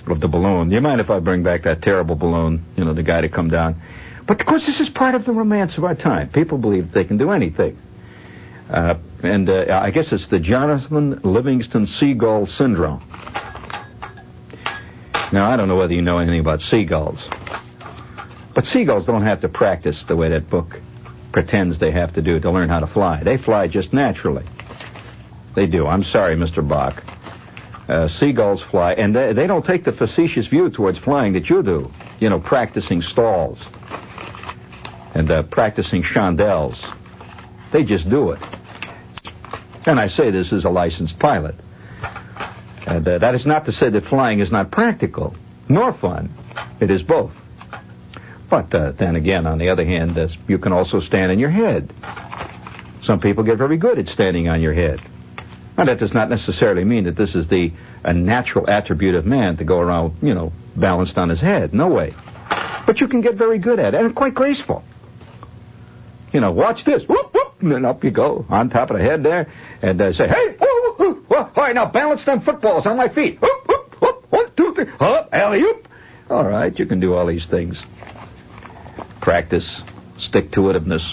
[0.07, 2.63] of the balloon, do you mind if I bring back that terrible balloon?
[2.75, 3.81] You know, the guy to come down.
[4.27, 6.29] But of course, this is part of the romance of our time.
[6.29, 7.77] People believe they can do anything.
[8.69, 13.03] Uh, and uh, I guess it's the Jonathan Livingston Seagull syndrome.
[15.31, 17.25] Now, I don't know whether you know anything about seagulls,
[18.53, 20.79] but seagulls don't have to practice the way that book
[21.31, 23.23] pretends they have to do to learn how to fly.
[23.23, 24.45] They fly just naturally.
[25.55, 25.87] They do.
[25.87, 26.67] I'm sorry, Mr.
[26.67, 27.03] Bach.
[27.87, 31.63] Uh, seagulls fly, and they, they don't take the facetious view towards flying that you
[31.63, 31.91] do.
[32.19, 33.59] You know, practicing stalls
[35.13, 36.83] and uh, practicing chandelles.
[37.71, 38.39] They just do it.
[39.85, 41.55] And I say this as a licensed pilot.
[42.85, 45.35] And uh, that is not to say that flying is not practical,
[45.69, 46.33] nor fun.
[46.79, 47.33] It is both.
[48.49, 51.49] But uh, then again, on the other hand, uh, you can also stand on your
[51.49, 51.93] head.
[53.03, 55.01] Some people get very good at standing on your head.
[55.77, 57.71] Now, that does not necessarily mean that this is the
[58.03, 61.73] a natural attribute of man to go around, you know, balanced on his head.
[61.73, 62.13] No way.
[62.85, 64.83] But you can get very good at it, and quite graceful.
[66.33, 67.03] You know, watch this.
[67.07, 70.27] Whoop, whoop, and up you go on top of the head there, and uh, say,
[70.27, 70.70] hey, whoa,
[71.43, 73.41] all right, now balance them footballs on my feet.
[73.41, 75.87] Whoop, whoop, whoop, one, two, three, up, alley oop.
[76.29, 77.81] All right, you can do all these things.
[79.21, 79.81] Practice,
[80.17, 81.03] stick to itiveness.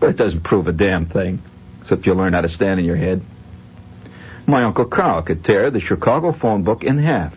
[0.00, 1.42] But it doesn't prove a damn thing,
[1.82, 3.22] except you learn how to stand in your head.
[4.46, 7.34] My Uncle Carl could tear the Chicago phone book in half.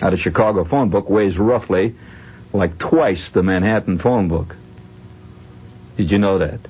[0.00, 1.94] Now, the Chicago phone book weighs roughly
[2.52, 4.54] like twice the Manhattan phone book.
[5.96, 6.60] Did you know that?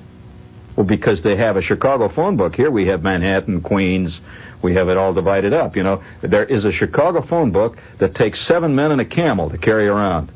[0.77, 2.55] Well, because they have a Chicago phone book.
[2.55, 4.21] Here we have Manhattan, Queens.
[4.61, 6.03] We have it all divided up, you know.
[6.21, 9.87] There is a Chicago phone book that takes seven men and a camel to carry
[9.87, 10.31] around.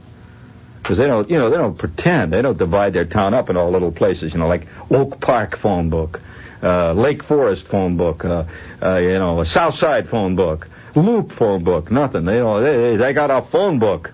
[0.81, 2.33] Because they don't, you know, they don't pretend.
[2.33, 5.59] They don't divide their town up in all little places, you know, like Oak Park
[5.59, 6.19] phone book,
[6.63, 8.45] uh, Lake Forest phone book, uh,
[8.81, 12.25] uh, you know, a South Side phone book, Loop phone book, nothing.
[12.25, 14.11] They, all, they, they got a phone book.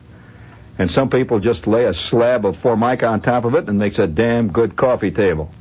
[0.78, 3.98] And some people just lay a slab of Formica on top of it and makes
[3.98, 5.52] a damn good coffee table.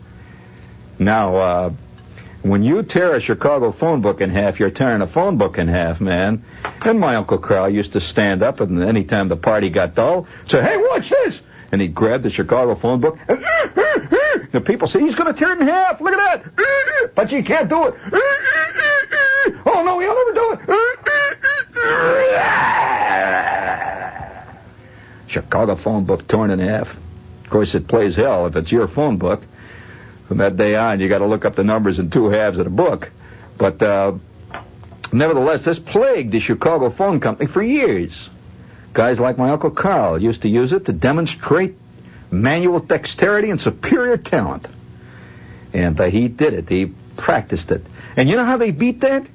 [0.99, 1.71] Now, uh,
[2.43, 5.69] when you tear a Chicago phone book in half, you're tearing a phone book in
[5.69, 6.45] half, man.
[6.83, 10.27] And my Uncle Carl used to stand up, and any time the party got dull,
[10.49, 11.41] say, hey, watch this!
[11.73, 13.19] And he'd grab the Chicago phone book.
[13.29, 13.43] And
[14.53, 16.01] the people say, he's going to tear it in half.
[16.01, 17.15] Look at that.
[17.15, 17.95] But you can't do it.
[19.67, 20.81] Oh, no, he'll never do it.
[25.29, 26.89] Chicago phone book torn in half.
[27.45, 29.43] Of course, it plays hell if it's your phone book.
[30.29, 32.65] From that day on, you got to look up the numbers in two halves of
[32.65, 33.11] the book.
[33.59, 34.15] But uh,
[35.13, 38.13] nevertheless, this plagued the Chicago phone company for years.
[38.93, 41.75] Guys like my Uncle Carl used to use it to demonstrate
[42.31, 44.67] manual dexterity and superior talent.
[45.73, 46.69] And uh, he did it.
[46.69, 47.83] He practiced it.
[48.17, 49.27] And you know how they beat that?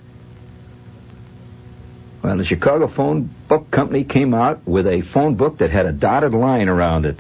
[2.23, 5.91] Well, the Chicago Phone Book Company came out with a phone book that had a
[5.91, 7.19] dotted line around it.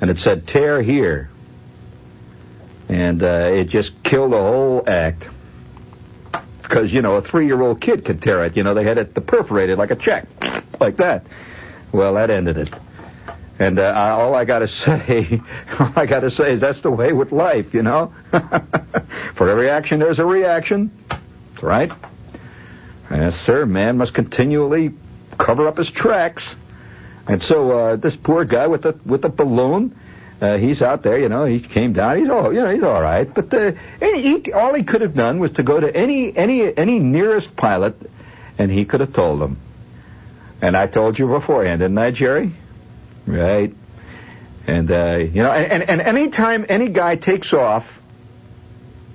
[0.00, 1.30] And it said, tear here.
[2.88, 5.24] And uh, it just killed the whole act.
[6.62, 8.56] Because, you know, a three-year-old kid could tear it.
[8.56, 10.26] You know, they had it perforated like a check.
[10.80, 11.26] Like that.
[11.92, 12.70] Well, that ended it.
[13.58, 15.40] And uh, all I got to say,
[15.78, 18.12] all I got to say is that's the way with life, you know.
[19.36, 20.90] For every action, there's a reaction,
[21.62, 21.90] right?
[23.10, 23.66] Yes, sir.
[23.66, 24.94] Man must continually
[25.38, 26.54] cover up his tracks.
[27.26, 29.96] And so uh, this poor guy with the with the balloon,
[30.44, 31.18] uh, he's out there.
[31.18, 32.18] You know, he came down.
[32.18, 33.32] He's all you know, he's all right.
[33.32, 36.98] But uh, he, all he could have done was to go to any any any
[36.98, 37.94] nearest pilot,
[38.58, 39.58] and he could have told them.
[40.60, 42.52] And I told you beforehand, didn't I, Jerry?
[43.26, 43.74] Right.
[44.66, 47.86] And uh, you know, and, and and anytime any guy takes off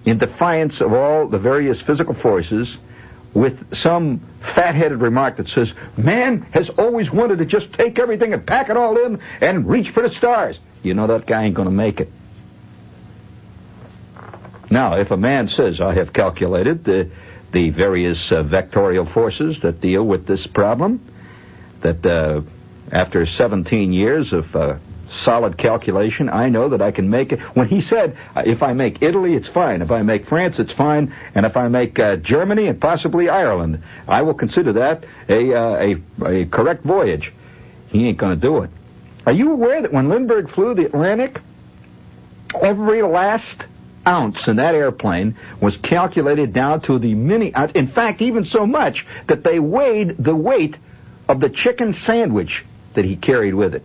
[0.06, 2.76] in defiance of all the various physical forces
[3.34, 8.46] with some fat-headed remark that says, man has always wanted to just take everything and
[8.46, 10.58] pack it all in and reach for the stars.
[10.84, 12.10] You know that guy ain't going to make it.
[14.72, 17.10] Now, if a man says, I have calculated the,
[17.52, 21.04] the various uh, vectorial forces that deal with this problem,
[21.82, 22.42] that uh,
[22.92, 24.78] after 17 years of uh,
[25.12, 26.30] solid calculation.
[26.30, 27.40] I know that I can make it.
[27.56, 29.82] When he said, uh, if I make Italy, it's fine.
[29.82, 31.16] If I make France, it's fine.
[31.36, 35.96] And if I make uh, Germany and possibly Ireland, I will consider that a, uh,
[36.22, 37.34] a, a correct voyage.
[37.90, 38.70] He ain't going to do it.
[39.26, 41.40] Are you aware that when Lindbergh flew the Atlantic,
[42.62, 43.64] every last
[44.08, 47.72] ounce in that airplane was calculated down to the mini ounce.
[47.74, 50.76] In fact, even so much that they weighed the weight
[51.28, 52.64] of the chicken sandwich
[52.96, 53.84] that he carried with it.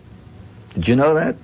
[0.75, 1.37] Did you know that?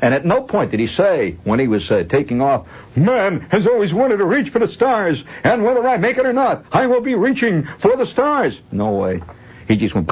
[0.00, 3.66] And at no point did he say, when he was uh, taking off, Man has
[3.66, 6.86] always wanted to reach for the stars, and whether I make it or not, I
[6.86, 8.58] will be reaching for the stars.
[8.72, 9.22] No way.
[9.68, 10.08] He just went.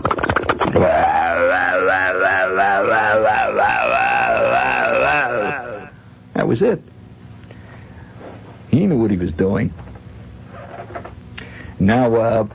[6.34, 6.82] That was it.
[8.70, 9.72] He knew what he was doing.
[11.78, 12.46] Now, uh,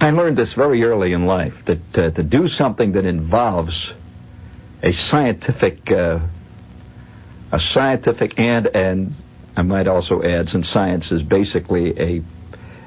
[0.00, 3.90] I learned this very early in life that uh, to do something that involves
[4.82, 6.20] a scientific, uh,
[7.52, 9.14] a scientific and and
[9.56, 12.22] I might also add, since science is basically a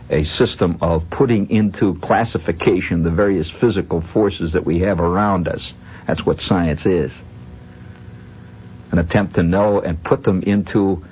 [0.10, 5.74] a system of putting into classification the various physical forces that we have around us.
[6.06, 7.12] That's what science is.
[8.92, 11.06] An attempt to know and put them into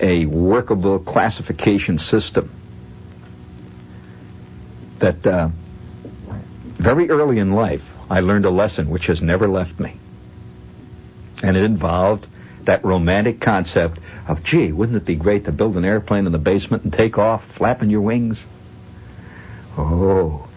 [0.00, 2.50] a workable classification system.
[5.00, 5.48] That uh,
[6.78, 9.98] very early in life, I learned a lesson which has never left me.
[11.42, 12.26] And it involved
[12.66, 13.98] that romantic concept
[14.28, 17.18] of, gee, wouldn't it be great to build an airplane in the basement and take
[17.18, 18.42] off, flapping your wings?
[19.76, 20.48] Oh,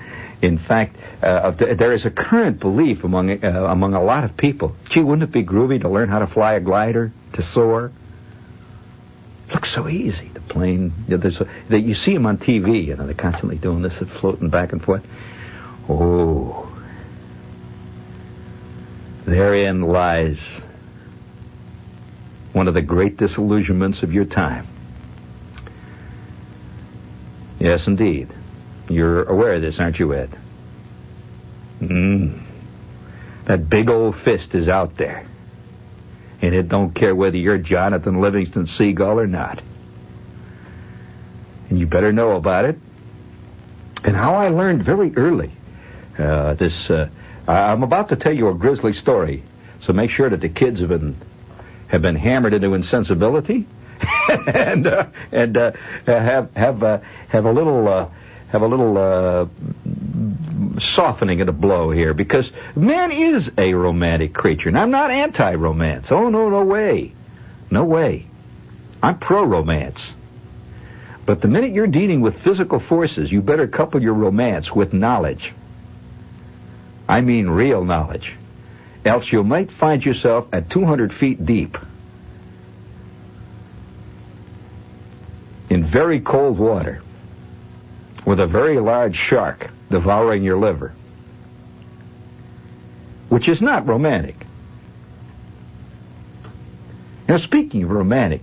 [0.41, 4.75] in fact, uh, there is a current belief among uh, among a lot of people.
[4.89, 7.91] Gee, wouldn't it be groovy to learn how to fly a glider, to soar?
[9.53, 10.27] Looks so easy.
[10.29, 12.87] The plane, you, know, you see them on TV.
[12.87, 15.05] You know, they're constantly doing this, floating back and forth.
[15.87, 16.73] Oh,
[19.25, 20.39] Therein lies
[22.53, 24.67] one of the great disillusionments of your time.
[27.59, 28.29] Yes, indeed.
[28.89, 30.29] You're aware of this, aren't you, Ed?
[31.79, 32.43] Mm.
[33.45, 35.25] That big old fist is out there.
[36.41, 39.61] And it don't care whether you're Jonathan Livingston Seagull or not.
[41.69, 42.77] And you better know about it.
[44.03, 45.51] And how I learned very early
[46.17, 47.09] uh, this uh,
[47.47, 49.43] I'm about to tell you a grisly story,
[49.81, 51.15] so make sure that the kids have been
[51.93, 53.67] have been hammered into insensibility,
[54.47, 55.71] and uh, and uh,
[56.07, 56.97] have have uh,
[57.29, 58.09] have a little uh,
[58.47, 64.69] have a little uh, softening of the blow here, because man is a romantic creature,
[64.69, 66.11] and I'm not anti-romance.
[66.11, 67.13] Oh no, no way,
[67.69, 68.25] no way.
[69.03, 69.99] I'm pro-romance.
[71.27, 75.53] But the minute you're dealing with physical forces, you better couple your romance with knowledge.
[77.07, 78.33] I mean real knowledge.
[79.05, 81.77] Else you might find yourself at 200 feet deep
[85.69, 87.01] in very cold water
[88.25, 90.93] with a very large shark devouring your liver,
[93.29, 94.35] which is not romantic.
[97.27, 98.41] Now, speaking of romantic,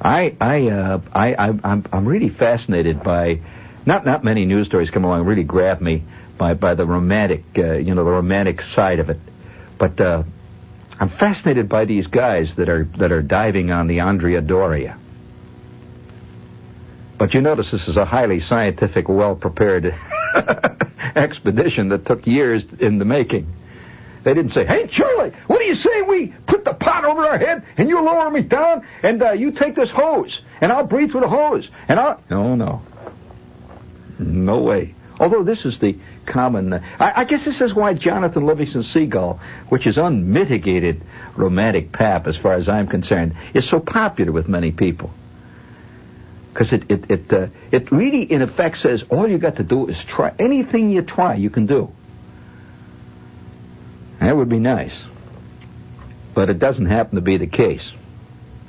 [0.00, 3.40] I, I, uh, I, I, I'm, I'm really fascinated by,
[3.84, 6.04] not, not many news stories come along really grab me
[6.38, 9.18] by, by the romantic, uh, you know, the romantic side of it.
[9.78, 10.22] But, uh,
[10.98, 14.96] I'm fascinated by these guys that are, that are diving on the Andrea Doria.
[17.18, 19.94] But you notice this is a highly scientific, well-prepared
[21.16, 23.52] expedition that took years in the making.
[24.22, 27.38] They didn't say, "Hey, Charlie, what do you say we put the pot over our
[27.38, 31.12] head and you lower me down and uh, you take this hose and I'll breathe
[31.12, 32.82] through the hose and I'll." No, no,
[34.18, 34.94] no way.
[35.20, 35.96] Although this is the
[36.26, 41.02] common, I, I, guess this is why Jonathan Livingston Seagull, which is unmitigated
[41.36, 45.10] romantic pap as far as I'm concerned, is so popular with many people
[46.56, 49.88] because it it it uh, it really in effect says all you got to do
[49.88, 51.90] is try anything you try you can do.
[54.20, 54.98] That would be nice,
[56.34, 57.92] but it doesn't happen to be the case.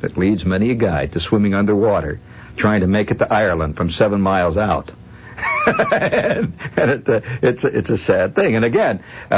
[0.03, 2.20] It leads many a guy to swimming underwater,
[2.58, 4.91] trying to make it to Ireland from seven miles out.
[5.67, 8.55] and, it, uh, it's it's a sad thing.
[8.55, 9.33] And again, uh,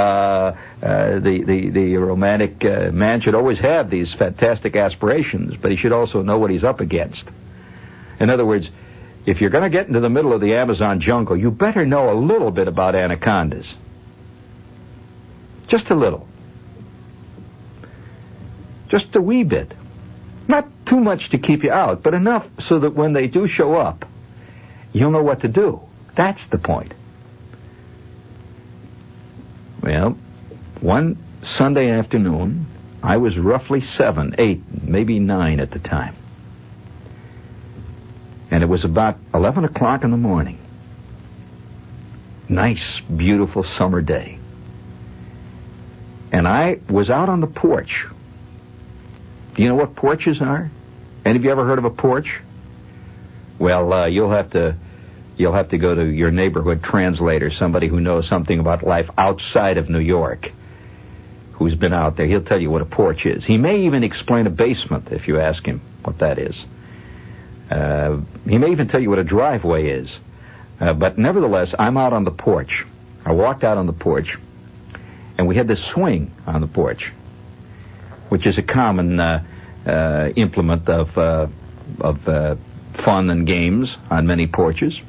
[0.81, 5.77] uh, the the the romantic uh, man should always have these fantastic aspirations, but he
[5.77, 7.25] should also know what he's up against.
[8.19, 8.69] In other words,
[9.25, 12.11] if you're going to get into the middle of the Amazon jungle, you better know
[12.11, 13.73] a little bit about anacondas.
[15.67, 16.27] Just a little.
[18.87, 19.73] Just a wee bit.
[20.47, 23.75] Not too much to keep you out, but enough so that when they do show
[23.75, 24.05] up,
[24.93, 25.81] you'll know what to do.
[26.15, 26.93] That's the point.
[29.81, 30.17] Well,
[30.81, 32.65] one Sunday afternoon,
[33.01, 36.15] I was roughly seven, eight, maybe nine at the time
[38.51, 40.57] and it was about 11 o'clock in the morning.
[42.47, 44.39] Nice, beautiful summer day.
[46.31, 48.07] And I was out on the porch.
[49.55, 50.69] Do you know what porches are?
[51.25, 52.39] Any of you ever heard of a porch?
[53.59, 54.75] Well, uh, you'll have to
[55.39, 59.77] you'll have to go to your neighborhood translator, somebody who knows something about life outside
[59.77, 60.51] of New York,
[61.53, 62.27] who's been out there.
[62.27, 63.45] He'll tell you what a porch is.
[63.45, 66.61] He may even explain a basement if you ask him what that is.
[67.71, 70.15] Uh, he may even tell you what a driveway is.
[70.79, 72.85] Uh, but nevertheless, I'm out on the porch.
[73.25, 74.37] I walked out on the porch,
[75.37, 77.13] and we had this swing on the porch,
[78.27, 79.43] which is a common uh,
[79.85, 81.47] uh implement of uh,
[82.01, 82.55] of uh,
[82.95, 84.99] fun and games on many porches.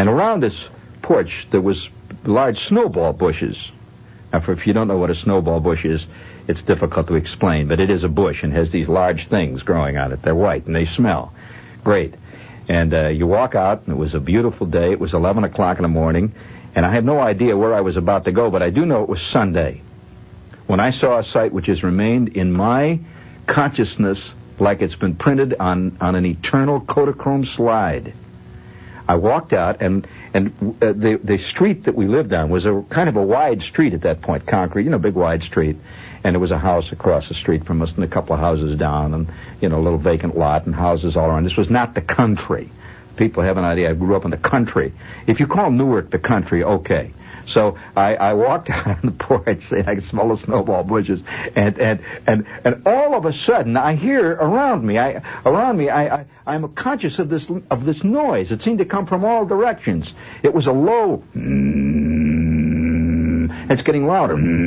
[0.00, 0.58] And around this
[1.02, 1.86] porch, there was
[2.24, 3.70] large snowball bushes.
[4.32, 6.06] Now, if you don't know what a snowball bush is,
[6.48, 9.98] it's difficult to explain, but it is a bush and has these large things growing
[9.98, 10.22] on it.
[10.22, 11.34] They're white and they smell.
[11.84, 12.14] Great.
[12.66, 14.90] And uh, you walk out, and it was a beautiful day.
[14.90, 16.32] It was 11 o'clock in the morning,
[16.74, 19.02] and I had no idea where I was about to go, but I do know
[19.02, 19.82] it was Sunday
[20.66, 23.00] when I saw a sight which has remained in my
[23.46, 28.14] consciousness like it's been printed on, on an eternal Kodachrome slide.
[29.10, 32.84] I walked out, and and uh, the the street that we lived on was a
[32.90, 35.76] kind of a wide street at that point, concrete, you know, big wide street
[36.22, 38.76] and there was a house across the street from us and a couple of houses
[38.76, 39.28] down and,
[39.60, 41.44] you know, a little vacant lot and houses all around.
[41.44, 42.70] This was not the country.
[43.20, 43.90] People have an idea.
[43.90, 44.94] I grew up in the country.
[45.26, 47.12] If you call Newark the country, okay.
[47.44, 51.20] So I, I walked out on the porch and I could smell the snowball bushes
[51.54, 55.90] and, and, and, and all of a sudden I hear around me, I, around me,
[55.90, 58.52] I, I, I'm conscious of this, of this noise.
[58.52, 60.10] It seemed to come from all directions.
[60.42, 62.30] It was a low, mm,
[63.70, 64.36] it's getting louder.
[64.36, 64.64] Mm,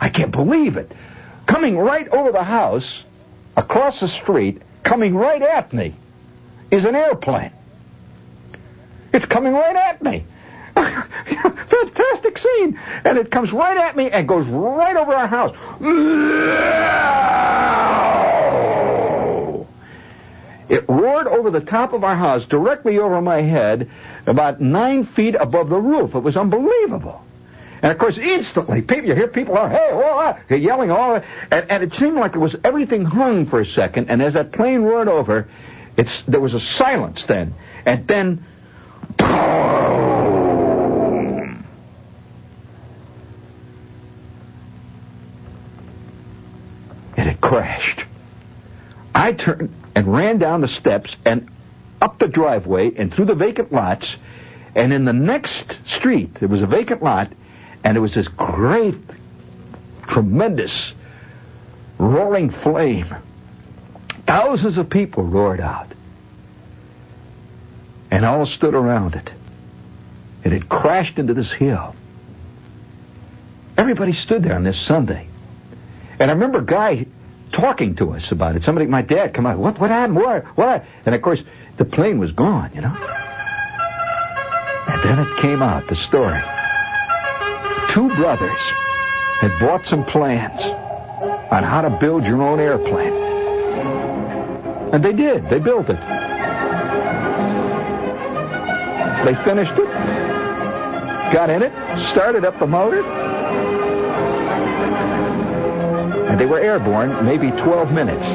[0.00, 0.90] I can't believe it.
[1.46, 3.02] Coming right over the house,
[3.56, 5.94] across the street, coming right at me,
[6.70, 7.52] is an airplane.
[9.12, 10.24] It's coming right at me.
[10.74, 12.80] Fantastic scene.
[13.04, 15.54] And it comes right at me and goes right over our house.
[20.68, 23.90] It roared over the top of our house, directly over my head,
[24.26, 26.14] about nine feet above the roof.
[26.14, 27.22] It was unbelievable.
[27.84, 31.20] And of course, instantly, people, you hear people are, hey, whoa, ah, they're yelling all,
[31.50, 34.08] and, and it seemed like it was everything hung for a second.
[34.08, 35.50] And as that plane roared over,
[35.94, 37.52] it's there was a silence then,
[37.84, 38.42] and then,
[39.18, 39.26] boom!
[47.18, 48.02] It crashed.
[49.14, 51.50] I turned and ran down the steps and
[52.00, 54.16] up the driveway and through the vacant lots
[54.74, 57.32] And in the next street, there was a vacant lot,
[57.84, 58.96] and it was this great,
[60.08, 60.92] tremendous,
[61.98, 63.14] roaring flame.
[64.26, 65.92] Thousands of people roared out.
[68.10, 69.30] And all stood around it.
[70.44, 71.94] It had crashed into this hill.
[73.76, 75.26] Everybody stood there on this Sunday.
[76.18, 77.06] And I remember a guy
[77.52, 78.62] talking to us about it.
[78.62, 79.58] Somebody, my dad, come out.
[79.58, 80.16] What, what happened?
[80.16, 80.44] What?
[80.56, 80.84] What?
[81.04, 81.42] And of course,
[81.76, 82.94] the plane was gone, you know.
[84.86, 86.40] And then it came out, the story.
[87.94, 88.58] Two brothers
[89.38, 90.60] had bought some plans
[91.52, 93.12] on how to build your own airplane.
[94.92, 95.48] And they did.
[95.48, 96.00] They built it.
[99.24, 99.86] They finished it,
[101.32, 101.72] got in it,
[102.10, 103.04] started up the motor,
[106.28, 108.26] and they were airborne maybe 12 minutes.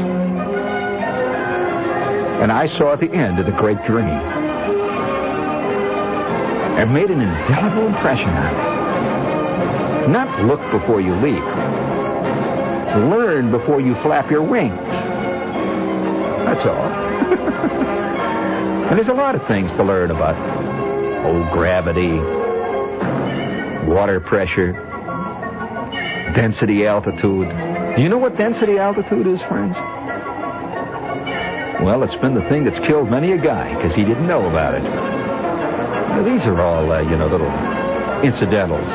[2.41, 4.07] And I saw the end of the great dream.
[6.78, 8.69] It made an indelible impression on me.
[10.10, 11.43] Not look before you leap.
[12.95, 14.76] Learn before you flap your wings.
[16.45, 16.76] That's all.
[18.89, 20.36] and there's a lot of things to learn about.
[21.24, 22.14] Oh, gravity,
[23.88, 24.72] water pressure,
[26.34, 27.47] density altitude.
[27.95, 29.76] Do you know what density altitude is, friends?
[31.84, 34.74] Well, it's been the thing that's killed many a guy because he didn't know about
[34.74, 34.82] it.
[34.82, 37.51] Now, these are all, uh, you know, little
[38.24, 38.89] incidentals.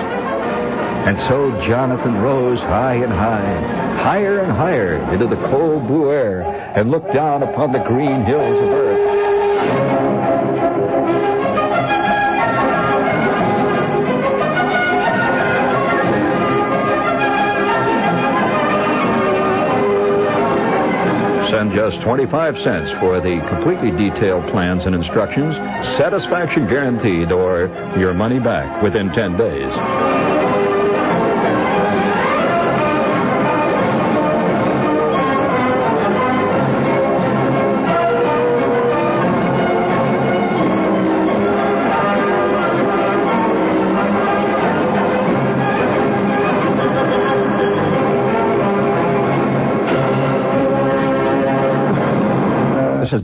[1.04, 6.42] And so Jonathan rose high and high, higher and higher into the cold blue air
[6.74, 9.24] and looked down upon the green hills of earth.
[21.50, 25.54] Send just 25 cents for the completely detailed plans and instructions,
[25.98, 27.66] satisfaction guaranteed, or
[27.98, 30.13] your money back within 10 days.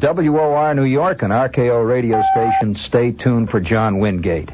[0.00, 2.74] WOR New York, an RKO radio station.
[2.76, 4.48] Stay tuned for John Wingate.